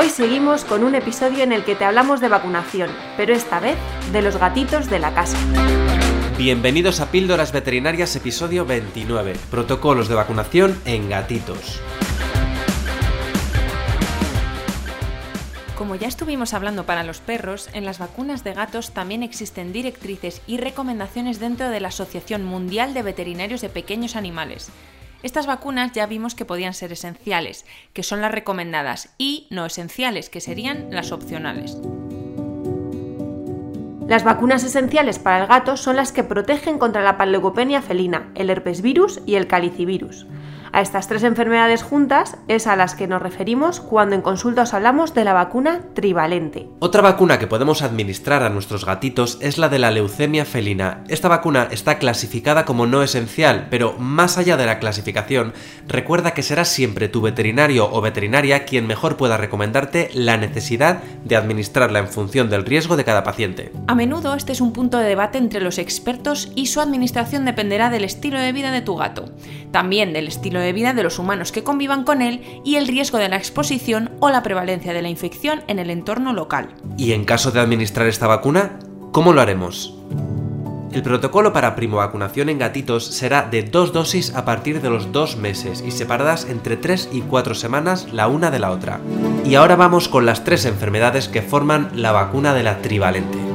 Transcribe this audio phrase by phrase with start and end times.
[0.00, 3.76] Hoy seguimos con un episodio en el que te hablamos de vacunación, pero esta vez
[4.12, 5.36] de los gatitos de la casa.
[6.38, 11.82] Bienvenidos a Píldoras Veterinarias episodio 29, protocolos de vacunación en gatitos.
[15.76, 20.40] Como ya estuvimos hablando para los perros, en las vacunas de gatos también existen directrices
[20.46, 24.70] y recomendaciones dentro de la Asociación Mundial de Veterinarios de Pequeños Animales.
[25.22, 30.30] Estas vacunas ya vimos que podían ser esenciales, que son las recomendadas, y no esenciales,
[30.30, 31.76] que serían las opcionales.
[34.08, 38.50] Las vacunas esenciales para el gato son las que protegen contra la panleucopenia felina, el
[38.50, 40.26] herpes virus y el calicivirus.
[40.72, 44.72] A estas tres enfermedades juntas es a las que nos referimos cuando en consulta os
[44.72, 46.68] hablamos de la vacuna trivalente.
[46.78, 51.02] Otra vacuna que podemos administrar a nuestros gatitos es la de la leucemia felina.
[51.08, 55.54] Esta vacuna está clasificada como no esencial, pero más allá de la clasificación,
[55.88, 61.36] recuerda que será siempre tu veterinario o veterinaria quien mejor pueda recomendarte la necesidad de
[61.36, 63.72] administrarla en función del riesgo de cada paciente.
[63.88, 67.90] A menudo este es un punto de debate entre los expertos y su administración dependerá
[67.90, 69.24] del estilo de vida de tu gato,
[69.72, 73.18] también del estilo de vida de los humanos que convivan con él y el riesgo
[73.18, 76.68] de la exposición o la prevalencia de la infección en el entorno local.
[76.96, 78.78] Y en caso de administrar esta vacuna,
[79.12, 79.96] ¿cómo lo haremos?
[80.92, 85.36] El protocolo para primovacunación en gatitos será de dos dosis a partir de los dos
[85.36, 88.98] meses y separadas entre 3 y 4 semanas la una de la otra.
[89.44, 93.49] Y ahora vamos con las tres enfermedades que forman la vacuna de la trivalente.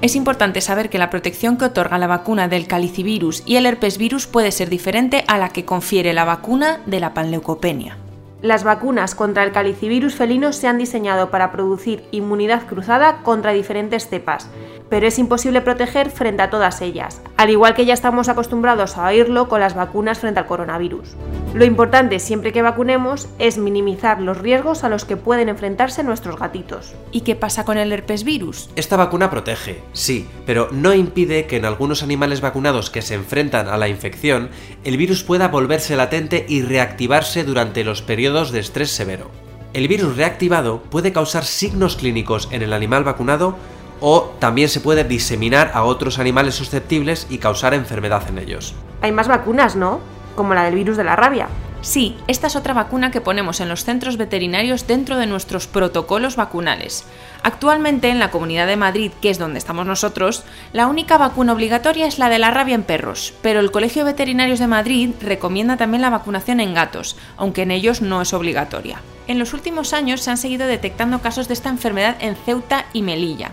[0.00, 3.98] Es importante saber que la protección que otorga la vacuna del calicivirus y el herpes
[3.98, 7.98] virus puede ser diferente a la que confiere la vacuna de la panleucopenia.
[8.40, 14.08] Las vacunas contra el calicivirus felino se han diseñado para producir inmunidad cruzada contra diferentes
[14.08, 14.48] cepas,
[14.88, 19.06] pero es imposible proteger frente a todas ellas, al igual que ya estamos acostumbrados a
[19.06, 21.16] oírlo con las vacunas frente al coronavirus.
[21.54, 26.38] Lo importante siempre que vacunemos es minimizar los riesgos a los que pueden enfrentarse nuestros
[26.38, 26.94] gatitos.
[27.10, 28.70] ¿Y qué pasa con el herpes virus?
[28.76, 33.68] Esta vacuna protege, sí, pero no impide que en algunos animales vacunados que se enfrentan
[33.68, 34.50] a la infección,
[34.84, 39.30] el virus pueda volverse latente y reactivarse durante los periodos de estrés severo.
[39.74, 43.56] El virus reactivado puede causar signos clínicos en el animal vacunado
[44.00, 48.74] o también se puede diseminar a otros animales susceptibles y causar enfermedad en ellos.
[49.02, 50.00] Hay más vacunas, ¿no?
[50.36, 51.48] Como la del virus de la rabia.
[51.80, 56.34] Sí, esta es otra vacuna que ponemos en los centros veterinarios dentro de nuestros protocolos
[56.34, 57.04] vacunales.
[57.44, 60.42] Actualmente en la Comunidad de Madrid, que es donde estamos nosotros,
[60.72, 64.10] la única vacuna obligatoria es la de la rabia en perros, pero el Colegio de
[64.10, 69.00] Veterinarios de Madrid recomienda también la vacunación en gatos, aunque en ellos no es obligatoria.
[69.28, 73.02] En los últimos años se han seguido detectando casos de esta enfermedad en Ceuta y
[73.02, 73.52] Melilla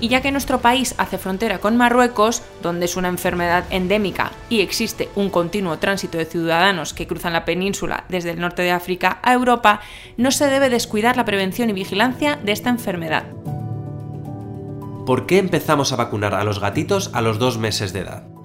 [0.00, 4.60] y ya que nuestro país hace frontera con Marruecos, donde es una enfermedad endémica y
[4.60, 9.18] existe un continuo tránsito de ciudadanos que cruzan la península desde el norte de África
[9.22, 9.80] a Europa,
[10.16, 13.24] no se debe descuidar la prevención y vigilancia de esta enfermedad.
[15.06, 18.35] ¿Por qué empezamos a vacunar a los gatitos a los dos meses de edad?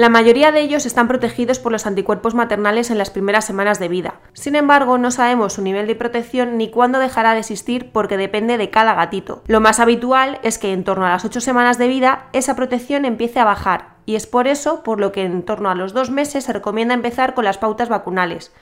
[0.00, 3.88] La mayoría de ellos están protegidos por los anticuerpos maternales en las primeras semanas de
[3.88, 4.14] vida.
[4.32, 8.56] Sin embargo, no sabemos su nivel de protección ni cuándo dejará de existir porque depende
[8.56, 9.42] de cada gatito.
[9.46, 13.04] Lo más habitual es que en torno a las 8 semanas de vida esa protección
[13.04, 16.10] empiece a bajar y es por eso por lo que en torno a los dos
[16.10, 18.54] meses se recomienda empezar con las pautas vacunales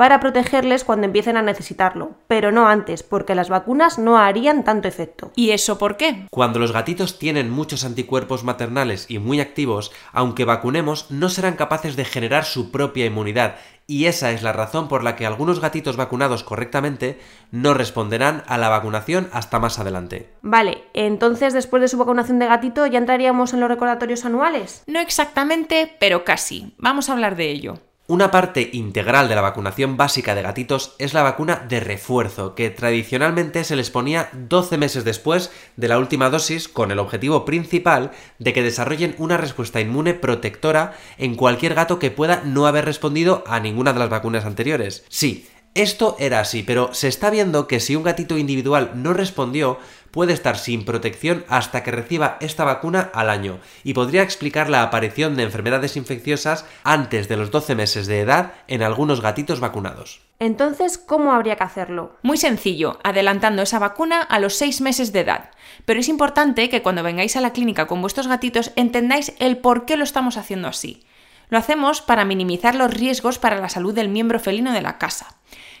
[0.00, 4.88] para protegerles cuando empiecen a necesitarlo, pero no antes, porque las vacunas no harían tanto
[4.88, 5.30] efecto.
[5.36, 6.26] ¿Y eso por qué?
[6.30, 11.96] Cuando los gatitos tienen muchos anticuerpos maternales y muy activos, aunque vacunemos, no serán capaces
[11.96, 13.56] de generar su propia inmunidad,
[13.86, 18.56] y esa es la razón por la que algunos gatitos vacunados correctamente no responderán a
[18.56, 20.30] la vacunación hasta más adelante.
[20.40, 24.82] Vale, entonces después de su vacunación de gatito ya entraríamos en los recordatorios anuales.
[24.86, 26.72] No exactamente, pero casi.
[26.78, 27.80] Vamos a hablar de ello.
[28.10, 32.68] Una parte integral de la vacunación básica de gatitos es la vacuna de refuerzo, que
[32.68, 38.10] tradicionalmente se les ponía 12 meses después de la última dosis con el objetivo principal
[38.40, 43.44] de que desarrollen una respuesta inmune protectora en cualquier gato que pueda no haber respondido
[43.46, 45.04] a ninguna de las vacunas anteriores.
[45.08, 49.78] Sí, esto era así, pero se está viendo que si un gatito individual no respondió,
[50.10, 54.82] puede estar sin protección hasta que reciba esta vacuna al año y podría explicar la
[54.82, 60.20] aparición de enfermedades infecciosas antes de los 12 meses de edad en algunos gatitos vacunados.
[60.40, 62.16] Entonces, ¿cómo habría que hacerlo?
[62.22, 65.50] Muy sencillo, adelantando esa vacuna a los 6 meses de edad.
[65.84, 69.84] Pero es importante que cuando vengáis a la clínica con vuestros gatitos entendáis el por
[69.84, 71.04] qué lo estamos haciendo así.
[71.50, 75.34] Lo hacemos para minimizar los riesgos para la salud del miembro felino de la casa.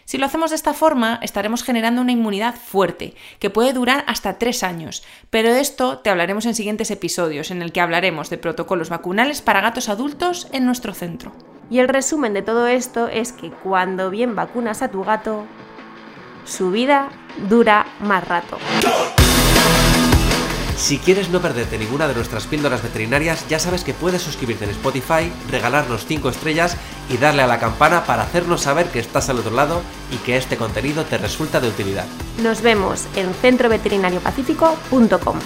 [0.04, 4.38] Si lo hacemos de esta forma, estaremos generando una inmunidad fuerte, que puede durar hasta
[4.38, 8.38] tres años, pero de esto te hablaremos en siguientes episodios, en el que hablaremos de
[8.38, 11.32] protocolos vacunales para gatos adultos en nuestro centro.
[11.70, 15.46] Y el resumen de todo esto es que cuando bien vacunas a tu gato,
[16.44, 17.10] su vida
[17.48, 18.58] dura más rato.
[20.80, 24.70] Si quieres no perderte ninguna de nuestras píldoras veterinarias, ya sabes que puedes suscribirte en
[24.70, 26.74] Spotify, regalarnos 5 estrellas
[27.10, 30.38] y darle a la campana para hacernos saber que estás al otro lado y que
[30.38, 32.06] este contenido te resulta de utilidad.
[32.42, 35.36] Nos vemos en centroveterinariopacífico.com.